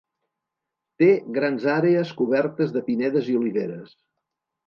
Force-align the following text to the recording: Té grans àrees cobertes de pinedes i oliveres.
Té 1.01 1.09
grans 1.35 1.67
àrees 1.73 2.15
cobertes 2.21 2.73
de 2.77 2.83
pinedes 2.87 3.31
i 3.35 3.39
oliveres. 3.43 3.93